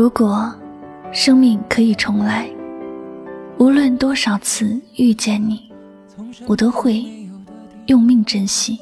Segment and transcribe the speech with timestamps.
[0.00, 0.50] 如果
[1.12, 2.48] 生命可以重来，
[3.58, 5.70] 无论多少次遇见你，
[6.46, 7.04] 我都会
[7.84, 8.78] 用命珍惜。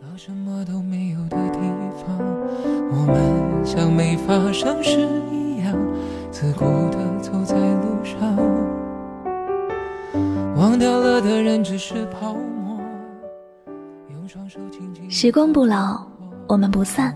[0.00, 1.58] 到什么都没有的地
[1.98, 2.18] 方，
[2.92, 5.76] 我们像没发生事一样，
[6.30, 8.18] 自顾地走在路上。
[10.56, 12.80] 忘掉了的人只是泡沫。
[14.08, 16.02] 用双手轻轻时光不老，
[16.46, 17.14] 我们不散。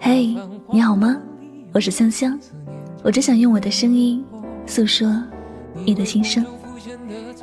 [0.00, 0.36] 嘿，
[0.72, 1.16] 你好吗？
[1.76, 2.40] 我是香香，
[3.02, 4.24] 我只想用我的声音
[4.66, 5.14] 诉说
[5.84, 6.42] 你的心声。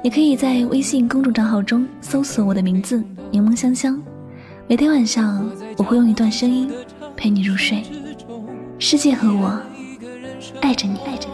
[0.04, 4.02] 你可以在微信公众账号中搜索我的名字“柠檬香香”，
[4.68, 5.48] 每天晚上
[5.78, 6.68] 我会用一段声音
[7.16, 7.84] 陪你入睡。
[8.80, 9.62] 世界和我
[10.62, 11.34] 爱着你，爱着你。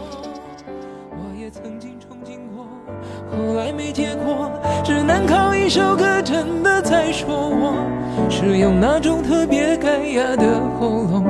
[3.30, 4.52] 后来没结果，
[4.84, 11.24] 只能靠一首歌真的在说我，是用那种特别干哑的喉咙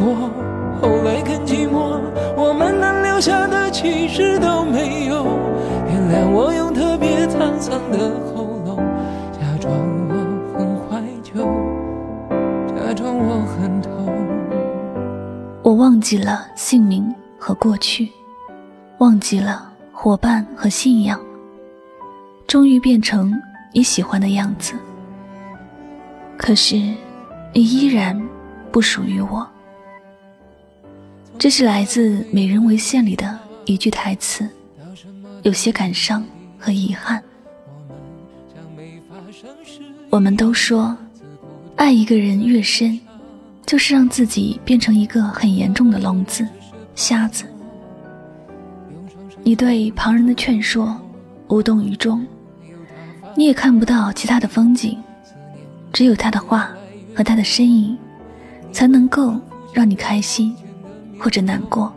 [0.00, 0.30] 经做梦
[0.80, 2.00] 过，后来更寂寞，
[2.36, 5.26] 我们能留下的其实都没有。
[5.86, 7.98] 原谅我用特别沧桑的
[8.34, 8.76] 喉咙，
[9.30, 9.70] 假装
[10.08, 10.14] 我
[10.56, 11.44] 很怀旧，
[12.74, 13.90] 假装我很痛。
[15.62, 18.08] 我忘记了姓名和过去，
[18.98, 21.20] 忘记了伙伴和信仰，
[22.46, 23.32] 终于变成
[23.74, 24.74] 你喜欢的样子。
[26.38, 26.76] 可是，
[27.52, 28.18] 你依然
[28.72, 29.46] 不属于我。
[31.40, 34.46] 这是来自《美人为馅》里的一句台词，
[35.40, 36.22] 有些感伤
[36.58, 37.18] 和遗憾。
[40.10, 40.94] 我们都说，
[41.76, 43.00] 爱一个人越深，
[43.64, 46.46] 就是让自己变成一个很严重的聋子、
[46.94, 47.46] 瞎子。
[49.42, 50.94] 你对旁人的劝说
[51.48, 52.22] 无动于衷，
[53.34, 54.98] 你也看不到其他的风景，
[55.90, 56.70] 只有他的话
[57.14, 57.96] 和他的身影，
[58.72, 59.40] 才能够
[59.72, 60.54] 让你开心
[61.20, 61.92] 或者难过。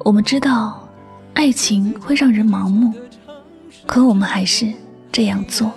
[0.00, 0.86] 我们知道，
[1.32, 2.92] 爱情会让人盲目，
[3.86, 4.70] 可我们还是
[5.10, 5.72] 这样做。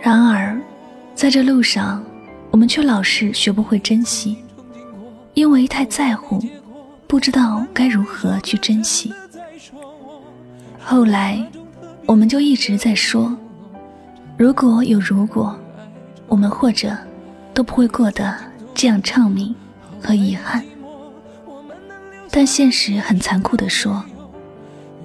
[0.00, 0.60] 然而，
[1.14, 2.04] 在这路上，
[2.50, 4.36] 我们却老是学不会珍惜，
[5.34, 6.40] 因为太在乎，
[7.06, 9.12] 不知道该如何去珍惜。
[10.80, 11.44] 后来，
[12.06, 13.34] 我们就一直在说，
[14.36, 15.56] 如果有如果，
[16.26, 16.96] 我们或者
[17.54, 18.34] 都不会过得
[18.74, 19.54] 这样畅明
[20.02, 20.62] 和遗憾。
[22.30, 24.02] 但现实很残酷地说，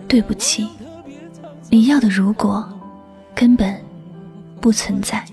[0.07, 0.67] 对不起，
[1.69, 2.67] 你要的如果，
[3.35, 3.75] 根本
[4.61, 5.23] 不存在。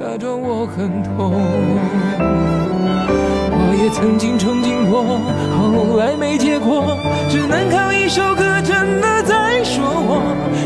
[0.00, 1.34] 假装我很痛。
[3.60, 5.20] 我也曾经憧憬过，
[5.58, 6.96] 后来没结果，
[7.28, 10.22] 只能靠一首歌真的在说我，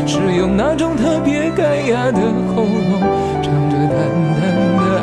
[0.07, 2.21] 是用那种特别干哑的
[2.55, 3.01] 喉咙，
[3.41, 3.97] 唱着淡
[4.39, 4.52] 淡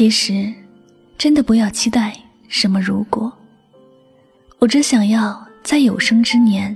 [0.00, 0.50] 其实，
[1.18, 2.18] 真的不要期待
[2.48, 3.30] 什么如果。
[4.58, 6.74] 我只想要在有生之年，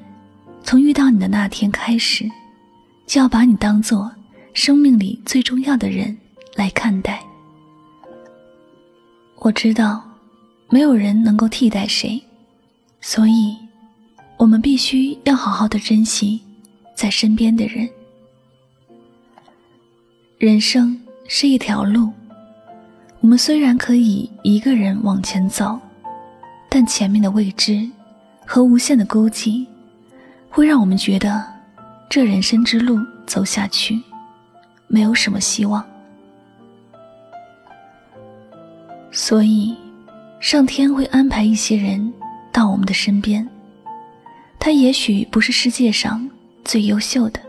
[0.62, 2.30] 从遇到你的那天开始，
[3.06, 4.12] 就要把你当做
[4.52, 6.14] 生命里最重要的人
[6.54, 7.24] 来看待。
[9.36, 10.04] 我知道，
[10.68, 12.22] 没有人能够替代谁，
[13.00, 13.56] 所以，
[14.36, 16.42] 我们必须要好好的珍惜
[16.94, 17.88] 在身边的人。
[20.36, 22.12] 人生是一条路。
[23.24, 25.80] 我们虽然可以一个人往前走，
[26.68, 27.88] 但前面的未知
[28.44, 29.66] 和无限的孤寂，
[30.50, 31.42] 会让我们觉得
[32.10, 33.98] 这人生之路走下去
[34.88, 35.82] 没有什么希望。
[39.10, 39.74] 所以，
[40.38, 42.12] 上天会安排一些人
[42.52, 43.48] 到我们的身边，
[44.58, 46.28] 他也许不是世界上
[46.62, 47.40] 最优秀的，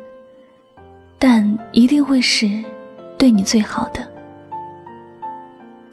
[1.19, 2.63] 但一定会是
[3.18, 4.14] 对你最好的。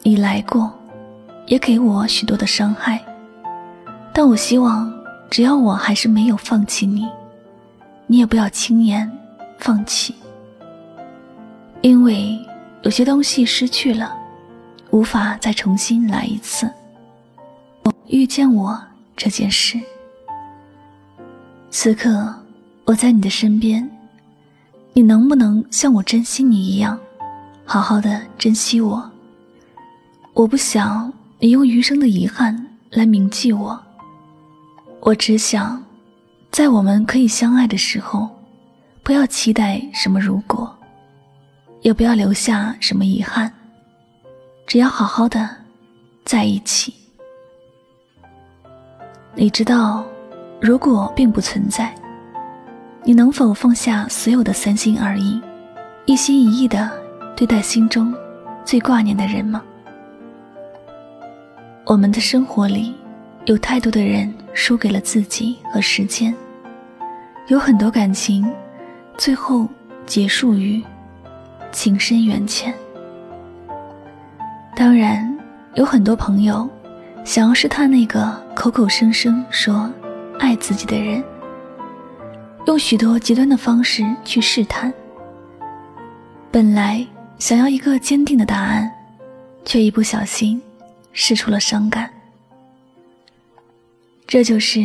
[0.05, 0.73] 你来过，
[1.47, 3.01] 也给我许多的伤害，
[4.13, 4.93] 但我希望，
[5.31, 7.09] 只要我还是没有放弃你，
[8.09, 9.09] 你也不要轻言
[9.59, 10.13] 放弃。
[11.83, 12.37] 因为
[12.83, 14.13] 有些东西失去了，
[14.91, 16.69] 无法再重新来一次。
[18.09, 18.77] 遇见我
[19.17, 19.81] 这件事，
[21.71, 22.35] 此刻
[22.85, 23.89] 我在你的身边，
[24.95, 26.99] 你能不能像我珍惜你一样，
[27.65, 29.12] 好好的珍惜我？
[30.35, 33.79] 我不想你用余生的遗憾来铭记我，
[35.01, 35.83] 我只想，
[36.51, 38.31] 在我们可以相爱的时候，
[39.03, 40.75] 不要期待什么如果，
[41.83, 43.53] 也不要留下什么遗憾，
[44.67, 45.49] 只要好好的
[46.25, 46.95] 在一起。
[49.35, 50.03] 你知道，
[50.63, 51.95] 如果并不存在，
[53.05, 55.39] 你能否放下所有的三心二意，
[56.07, 56.91] 一心一意的
[57.37, 58.15] 对待心中
[58.65, 59.63] 最挂念的人吗？
[61.85, 62.95] 我们的生活里，
[63.47, 66.33] 有太多的人输给了自己和时间，
[67.49, 68.49] 有很多感情，
[69.19, 69.69] 最后
[70.07, 70.81] 结束于
[71.73, 72.73] 情深缘浅。
[74.77, 75.37] 当然，
[75.75, 76.71] 有很多朋友
[77.25, 79.91] 想要试探那个口口声声说
[80.39, 81.23] 爱自己的人，
[82.67, 84.93] 用许多极端的方式去试探。
[86.53, 87.05] 本来
[87.41, 88.89] 想要一个坚定的答案，
[89.65, 90.63] 却一不小心。
[91.13, 92.11] 试出了伤感，
[94.27, 94.81] 这就是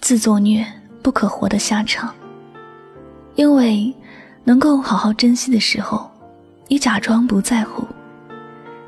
[0.00, 0.66] 自作孽
[1.02, 2.14] 不可活的下场。
[3.36, 3.94] 因为
[4.44, 6.10] 能够好好珍惜的时候，
[6.68, 7.86] 你假装不在乎，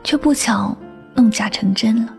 [0.05, 0.77] 却不巧
[1.15, 2.15] 弄假成真了。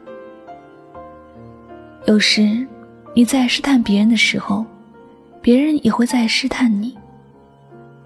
[2.06, 2.66] 有时
[3.14, 4.66] 你在试探别人的时候，
[5.42, 6.98] 别人也会在试探你。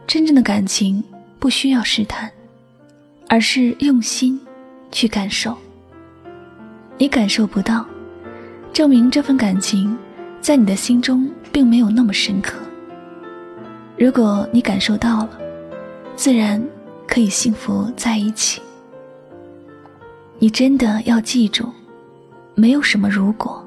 [0.07, 1.03] 真正的感情
[1.39, 2.31] 不需要试探，
[3.29, 4.39] 而是用心
[4.91, 5.55] 去感受。
[6.97, 7.85] 你感受不到，
[8.73, 9.95] 证明这份感情
[10.41, 12.57] 在你的心中并没有那么深刻。
[13.97, 15.29] 如果你感受到了，
[16.15, 16.63] 自然
[17.07, 18.61] 可以幸福在一起。
[20.39, 21.69] 你真的要记住，
[22.55, 23.63] 没有什么如果，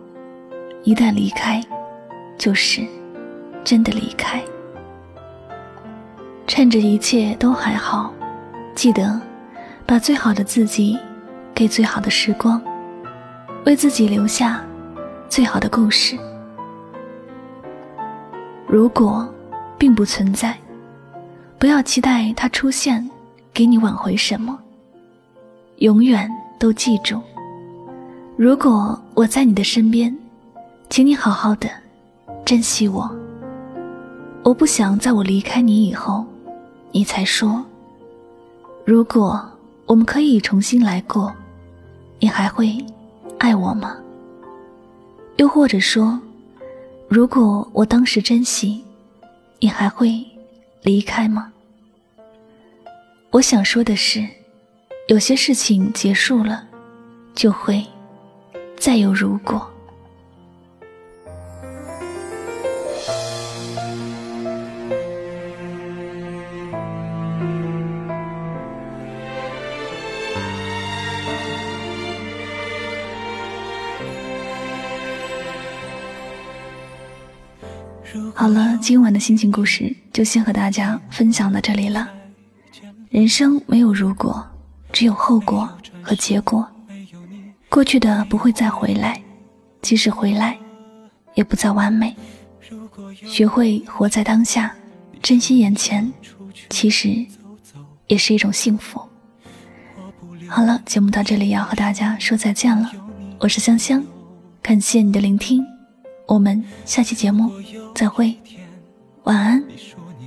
[0.83, 1.65] 一旦离开，
[2.37, 2.83] 就是
[3.63, 4.43] 真的离开。
[6.49, 8.13] 趁着一切都还好，
[8.75, 9.21] 记得
[9.87, 10.99] 把最好的自己
[11.55, 12.61] 给最好的时光。
[13.67, 14.65] 为自己留下
[15.29, 16.17] 最好的故事。
[18.67, 19.29] 如果
[19.77, 20.57] 并不存在，
[21.59, 23.09] 不要期待它出现，
[23.53, 24.59] 给你挽回什么。
[25.77, 27.21] 永远都记住，
[28.37, 30.17] 如果我在你的身边，
[30.89, 31.69] 请你好好的
[32.45, 33.11] 珍惜我。
[34.43, 36.25] 我不想在我离开你以后，
[36.93, 37.63] 你才说，
[38.87, 39.41] 如果
[39.85, 41.31] 我们可以重新来过，
[42.19, 42.75] 你还会。
[43.41, 43.97] 爱我吗？
[45.37, 46.21] 又或者说，
[47.09, 48.85] 如果我当时珍惜，
[49.61, 50.23] 你还会
[50.83, 51.51] 离开吗？
[53.31, 54.29] 我想说的是，
[55.09, 56.69] 有些事情结束了，
[57.35, 57.83] 就会
[58.77, 59.70] 再有如果。
[78.35, 82.09] 好了，今晚的心情故事就先和大家分享到这里了。
[83.09, 84.45] 人生没有如果，
[84.93, 85.69] 只有后果
[86.03, 86.67] 和结果。
[87.69, 89.21] 过去的不会再回来，
[89.83, 90.59] 即使回来，
[91.35, 92.17] 也不再完美。
[93.27, 94.75] 学会活在当下，
[95.23, 96.13] 珍惜眼前，
[96.69, 97.25] 其实
[98.07, 99.01] 也是一种幸福。
[100.49, 102.91] 好了，节目到这里要和大家说再见了。
[103.39, 104.05] 我是香香，
[104.61, 105.65] 感谢你的聆听。
[106.31, 107.51] 我们下期节目
[107.93, 108.33] 再会，
[109.25, 109.65] 晚安，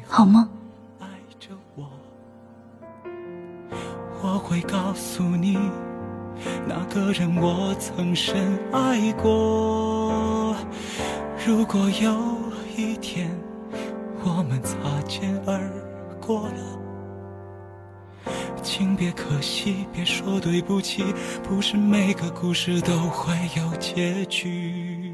[0.06, 0.46] 好梦。
[4.22, 5.58] 我会告诉你，
[6.68, 8.36] 那个人我曾深
[8.74, 10.54] 爱过。
[11.48, 12.36] 如果有
[12.76, 13.32] 一天
[14.26, 14.76] 我们擦
[15.08, 15.72] 肩而
[16.20, 21.02] 过了，请别可惜，别说对不起，
[21.42, 25.13] 不是每个故事都会有结局。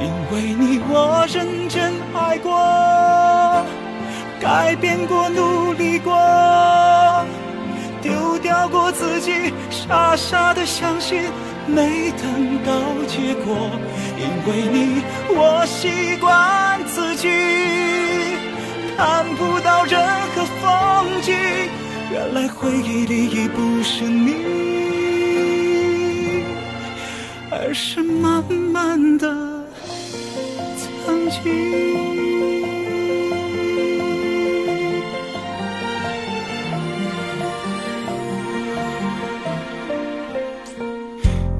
[0.00, 2.56] 因为你，我认真爱过，
[4.40, 6.14] 改变过，努力过，
[8.00, 11.22] 丢掉过自己，傻傻的相信，
[11.66, 12.72] 没等到
[13.06, 13.70] 结果。
[14.16, 17.28] 因为你，我习惯自己
[18.96, 20.00] 看不到任
[20.34, 21.34] 何风景，
[22.10, 24.34] 原来回忆里已不是你，
[27.50, 29.47] 而是慢慢的。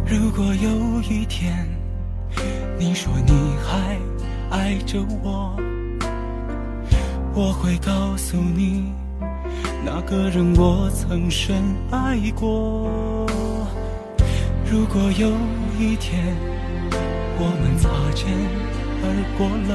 [0.06, 1.66] 如果有一天，
[2.78, 3.32] 你说你
[3.64, 3.98] 还
[4.50, 5.56] 爱着我，
[7.34, 8.92] 我会告诉你，
[9.84, 11.56] 那个人我曾深
[11.90, 13.26] 爱过。
[14.70, 15.30] 如果有
[15.78, 16.36] 一天
[17.38, 18.28] 我们擦肩
[19.02, 19.72] 而过了。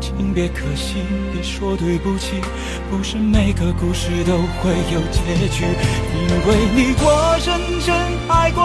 [0.00, 0.96] 请别可惜，
[1.32, 2.40] 别说对不起，
[2.90, 5.64] 不是每个故事都会有结局。
[6.14, 7.94] 因为你我认真
[8.28, 8.62] 爱过，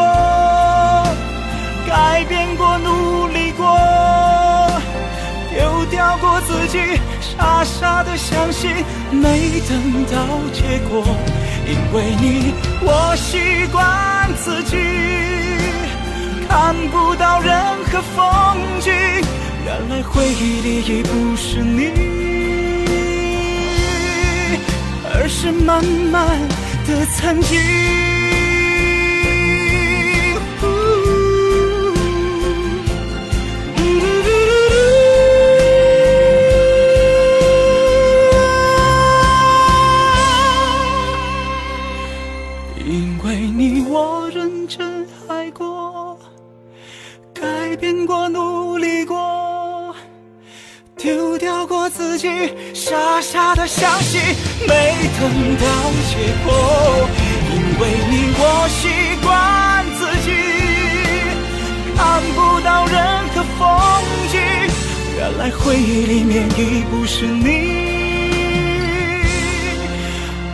[1.87, 3.65] 改变过，努力过，
[5.53, 8.69] 丢掉过自己，傻傻的相信，
[9.11, 10.15] 没等到
[10.51, 11.03] 结果。
[11.65, 14.77] 因为你我习惯自己，
[16.47, 17.53] 看不到任
[17.85, 18.93] 何风景。
[19.65, 21.91] 原来回忆里已不是你，
[25.13, 26.39] 而是满满
[26.87, 28.06] 的曾经。
[52.07, 52.29] 自己
[52.73, 54.21] 傻傻的相信
[54.65, 55.65] 没等到
[56.07, 57.09] 结果
[57.51, 58.79] 因为你我习
[59.21, 60.31] 惯自己
[61.97, 62.95] 看不到任
[63.33, 63.61] 何风
[64.31, 64.39] 景
[65.17, 67.45] 原来回忆里面已不是你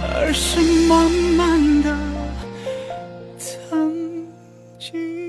[0.01, 1.95] 而是慢慢的
[3.37, 4.25] 曾
[4.79, 5.22] 经。